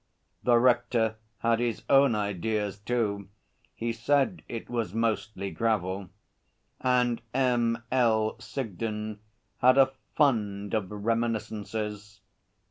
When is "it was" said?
4.49-4.95